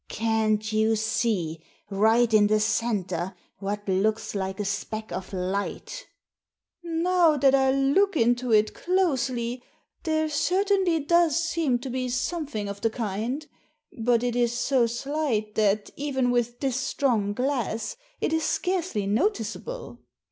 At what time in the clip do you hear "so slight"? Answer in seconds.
14.57-15.53